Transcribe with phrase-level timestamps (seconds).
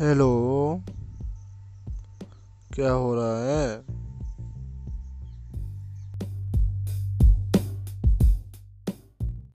[0.00, 0.26] Hello
[2.74, 3.97] क्या हो रहा है?